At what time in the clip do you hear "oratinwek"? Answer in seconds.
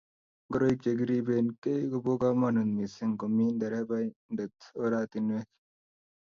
4.83-5.47